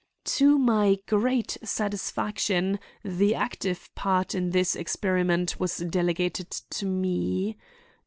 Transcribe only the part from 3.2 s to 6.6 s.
active part in this experiment was delegated